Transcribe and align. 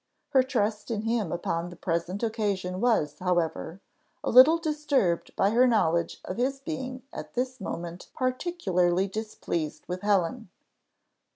Her 0.29 0.41
trust 0.41 0.89
in 0.89 1.03
him 1.03 1.31
upon 1.31 1.69
the 1.69 1.75
present 1.75 2.23
occasion 2.23 2.81
was, 2.81 3.19
however, 3.19 3.81
a 4.23 4.31
little 4.31 4.57
disturbed 4.57 5.35
by 5.35 5.51
her 5.51 5.67
knowledge 5.67 6.19
of 6.25 6.37
his 6.37 6.59
being 6.59 7.03
at 7.13 7.35
this 7.35 7.61
moment 7.61 8.09
particularly 8.15 9.07
displeased 9.07 9.83
with 9.87 10.01
Helen. 10.01 10.49